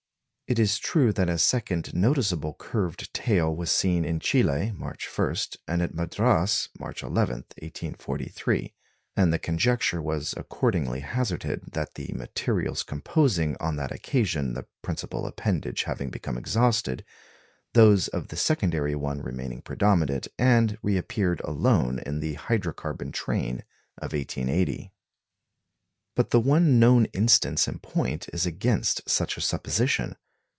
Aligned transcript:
It 0.47 0.59
is 0.59 0.79
true 0.79 1.13
that 1.13 1.29
a 1.29 1.37
second 1.37 1.93
noticeably 1.93 2.53
curved 2.59 3.13
tail 3.13 3.55
was 3.55 3.71
seen 3.71 4.03
in 4.03 4.19
Chili, 4.19 4.73
March 4.75 5.07
1, 5.17 5.33
and 5.65 5.81
at 5.81 5.93
Madras, 5.95 6.67
March 6.77 7.03
11, 7.03 7.35
1843; 7.57 8.73
and 9.15 9.31
the 9.31 9.39
conjecture 9.39 10.01
was 10.01 10.33
accordingly 10.35 10.99
hazarded 10.99 11.71
that 11.71 11.93
the 11.93 12.11
materials 12.13 12.83
composing 12.83 13.55
on 13.61 13.77
that 13.77 13.93
occasion 13.93 14.53
the 14.53 14.67
principal 14.81 15.25
appendage 15.25 15.83
having 15.83 16.09
become 16.09 16.37
exhausted, 16.37 17.05
those 17.71 18.09
of 18.09 18.27
the 18.27 18.35
secondary 18.35 18.93
one 18.93 19.21
remained 19.21 19.63
predominant, 19.63 20.27
and 20.37 20.77
reappeared 20.83 21.39
alone 21.45 21.97
in 21.99 22.19
the 22.19 22.33
"hydro 22.33 22.73
carbon" 22.73 23.13
train 23.13 23.63
of 23.99 24.11
1880. 24.11 24.91
But 26.13 26.31
the 26.31 26.41
one 26.41 26.77
known 26.77 27.05
instance 27.13 27.69
in 27.69 27.79
point 27.79 28.27
is 28.33 28.45
against 28.45 29.09
such 29.09 29.37
a 29.37 29.41
supposition. 29.41 30.17